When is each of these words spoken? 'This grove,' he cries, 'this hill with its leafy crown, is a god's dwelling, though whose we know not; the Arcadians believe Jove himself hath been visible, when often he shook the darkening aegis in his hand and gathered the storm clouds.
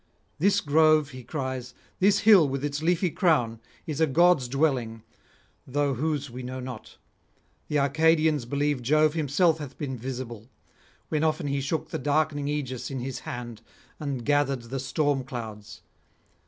'This 0.39 0.61
grove,' 0.61 1.11
he 1.11 1.23
cries, 1.23 1.75
'this 1.99 2.21
hill 2.21 2.49
with 2.49 2.65
its 2.65 2.81
leafy 2.81 3.11
crown, 3.11 3.59
is 3.85 4.01
a 4.01 4.07
god's 4.07 4.47
dwelling, 4.47 5.03
though 5.67 5.93
whose 5.93 6.27
we 6.27 6.41
know 6.41 6.59
not; 6.59 6.97
the 7.67 7.77
Arcadians 7.77 8.45
believe 8.45 8.81
Jove 8.81 9.13
himself 9.13 9.59
hath 9.59 9.77
been 9.77 9.95
visible, 9.95 10.49
when 11.09 11.23
often 11.23 11.45
he 11.45 11.61
shook 11.61 11.89
the 11.91 11.99
darkening 11.99 12.47
aegis 12.47 12.89
in 12.89 12.99
his 13.01 13.19
hand 13.29 13.61
and 13.99 14.25
gathered 14.25 14.63
the 14.63 14.79
storm 14.79 15.23
clouds. 15.23 15.83